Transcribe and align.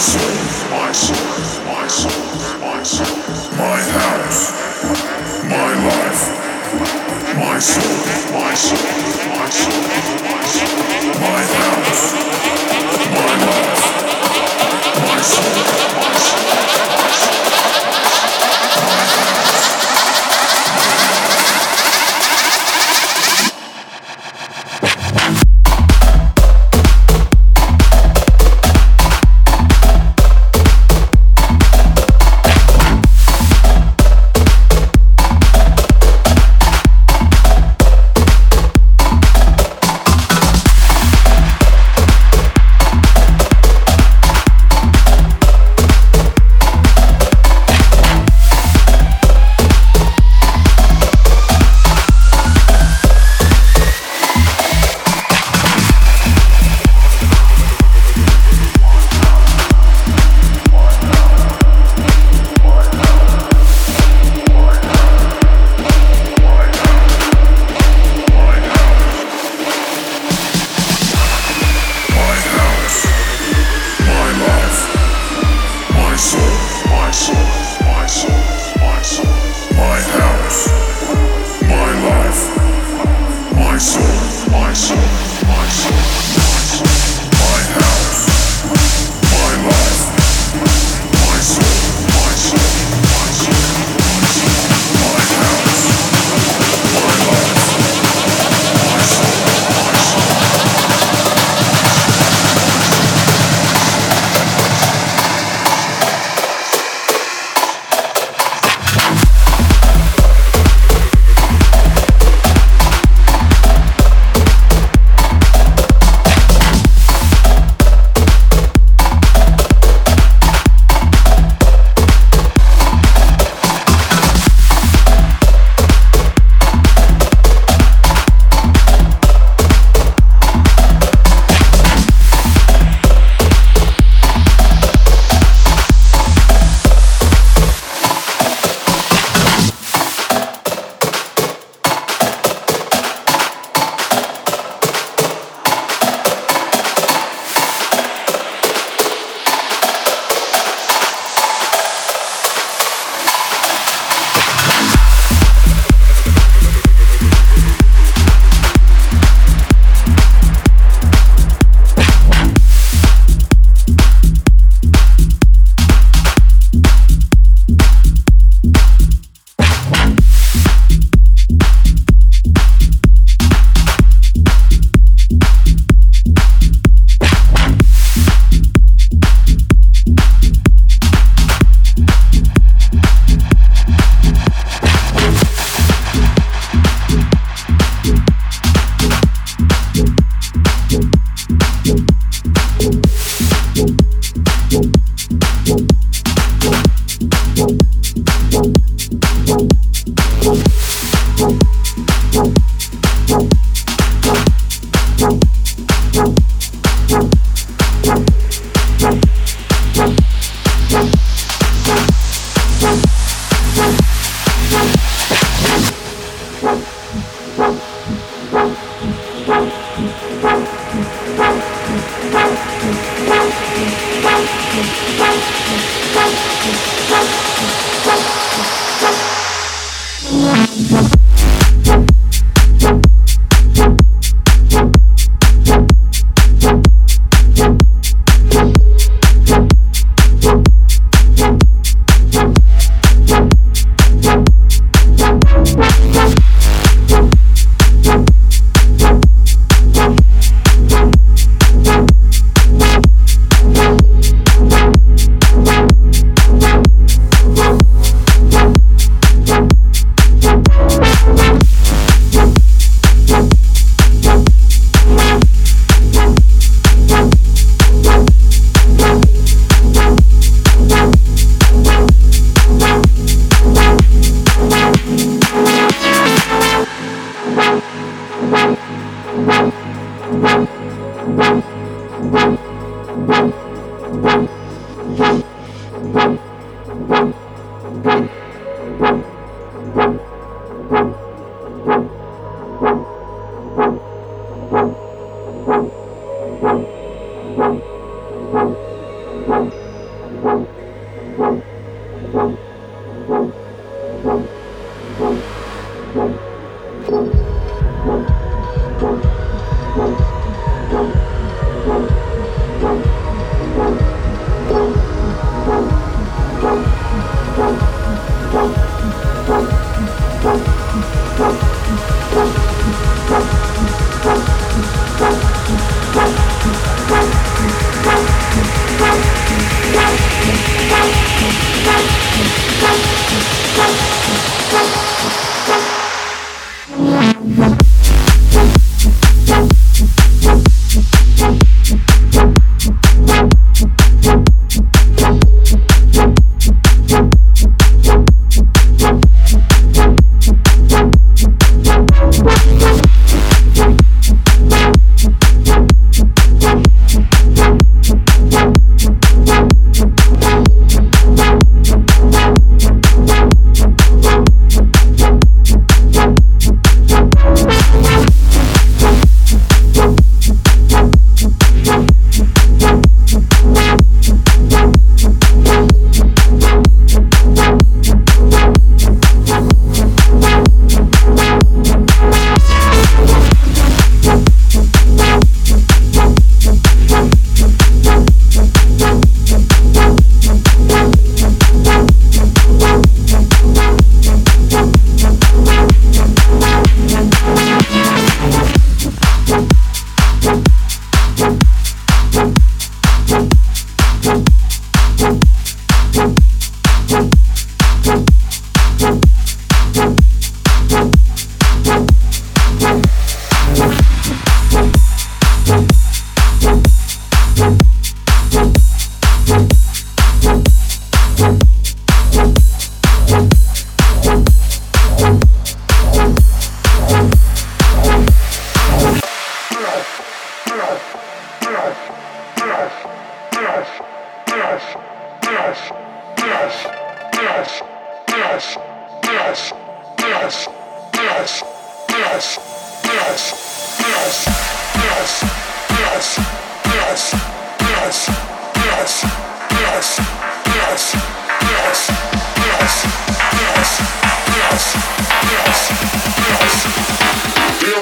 my 0.00 0.06
soul, 0.06 0.70
my 0.70 0.92
soul, 0.92 1.64
my 1.66 1.86
soul, 1.86 2.58
my 2.58 2.82
soul, 2.82 3.16
my 3.58 3.80
heart, 3.92 4.32
my 5.44 5.72
life. 5.84 6.22
My 7.36 7.58
soul, 7.58 7.84
my 8.32 8.54
soul, 8.54 8.78
my 9.28 9.50
soul, 9.50 9.82
my 10.24 10.42
soul. 10.44 11.20
My 11.20 11.42
house. 11.52 11.79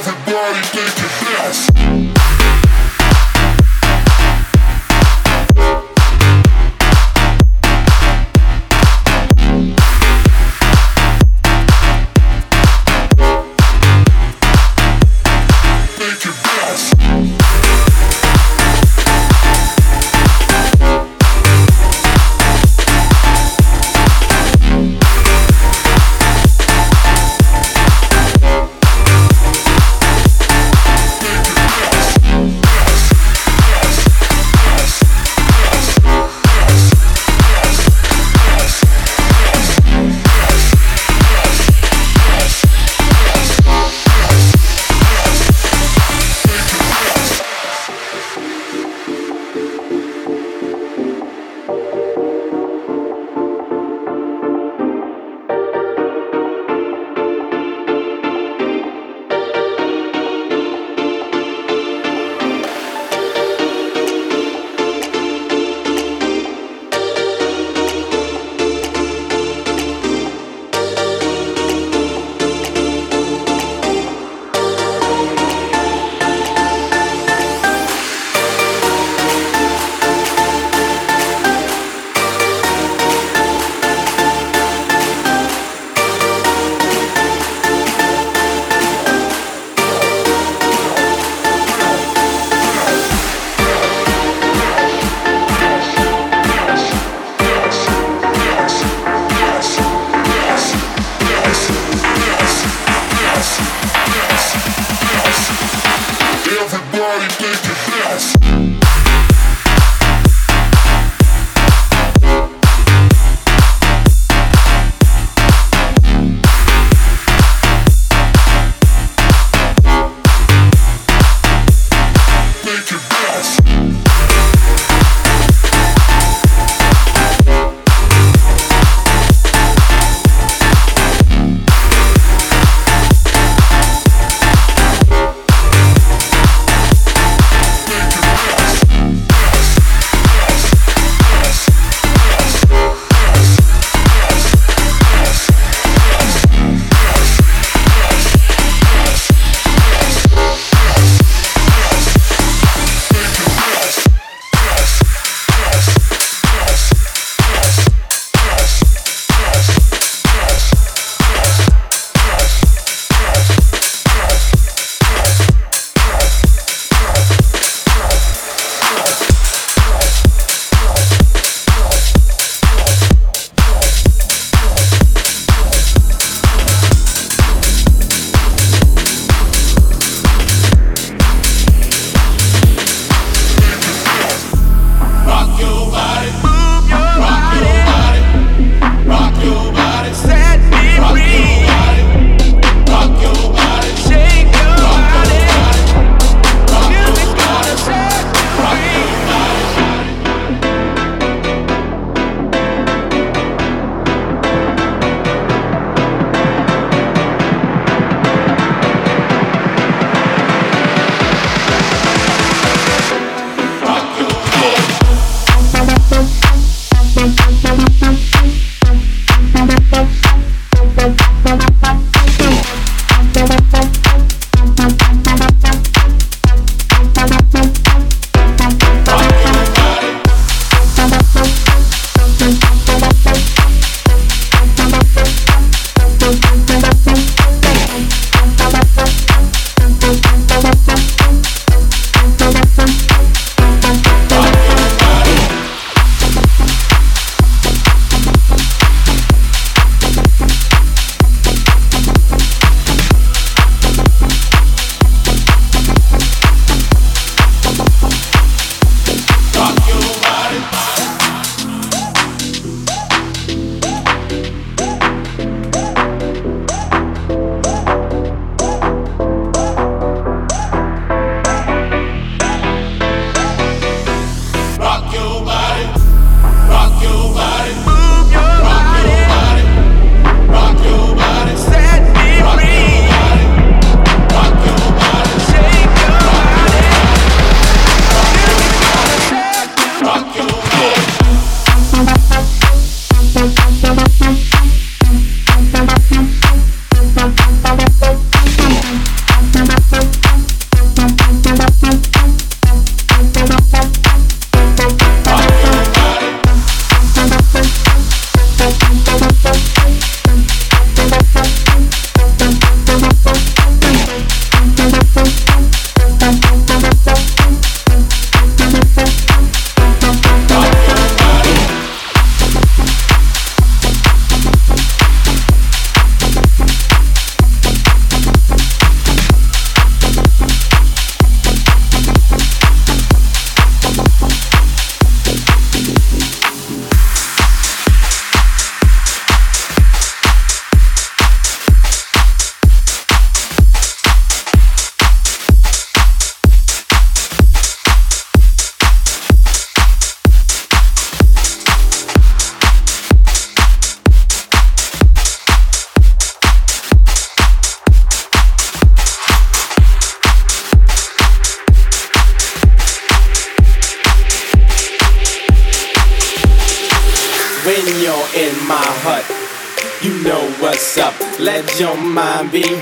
Everybody 0.00 0.60
take 0.62 0.98
a 0.98 1.08
dance. 1.24 2.67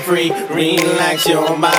Free, 0.07 0.31
relax 0.31 1.27
your 1.27 1.45
body. 1.59 1.76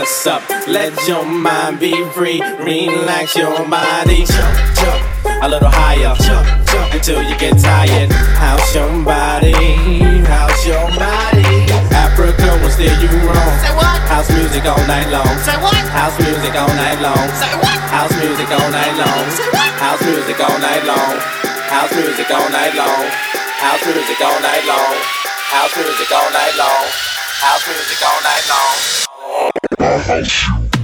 what's 0.00 0.26
up. 0.26 0.40
Let 0.64 0.96
your 1.06 1.24
mind 1.28 1.78
be 1.78 1.92
free, 2.16 2.40
relax 2.40 3.36
your 3.36 3.52
body. 3.68 4.24
Jump, 4.24 4.56
jump, 4.80 5.00
a 5.44 5.46
little 5.48 5.68
higher. 5.68 6.16
Jump, 6.24 6.48
jump 6.72 6.88
until 6.96 7.20
you 7.20 7.36
get 7.36 7.60
tired. 7.60 8.08
How's 8.40 8.64
your 8.72 8.88
body? 9.04 9.52
How's 10.24 10.64
your 10.64 10.88
body? 10.96 11.68
Africa 11.92 12.48
will 12.64 12.72
steer 12.72 12.96
you 12.96 13.12
wrong. 13.28 13.52
Say 13.60 13.72
what? 13.76 14.00
House 14.08 14.30
music 14.32 14.64
all 14.64 14.80
night 14.88 15.08
long. 15.12 15.36
Say 15.44 15.58
what? 15.60 15.76
House 15.92 16.16
music 16.16 16.54
all 16.56 16.72
night 16.80 17.00
long. 17.04 17.28
Say 17.36 17.52
what? 17.60 17.80
House 17.92 18.14
music 18.16 18.48
all 18.48 18.68
night 18.72 18.96
long. 18.96 19.24
Say 19.36 19.48
what? 19.52 19.70
House 19.84 20.00
music 20.08 20.40
all 20.40 20.58
night 20.64 20.84
long. 20.88 21.16
House 21.68 21.92
music 21.92 22.30
all 22.32 22.48
night 22.48 22.72
long. 22.72 23.04
House 23.60 23.84
music 23.84 24.20
all 24.24 24.40
night 24.40 24.64
long. 24.64 24.96
House 25.52 25.76
music 25.76 26.08
all 26.08 26.30
night 26.32 26.56
long. 26.56 26.88
House 27.44 27.68
music 27.68 28.00
all 28.00 28.20
night 28.24 28.46
long. 28.48 28.79
I'll 29.78 29.98
house. 29.98 30.79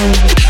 Thank 0.00 0.49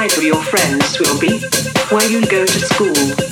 Where 0.00 0.22
your 0.22 0.42
friends 0.42 0.98
will 0.98 1.20
be 1.20 1.40
where 1.90 2.10
you 2.10 2.26
go 2.26 2.46
to 2.46 2.60
school. 2.60 3.29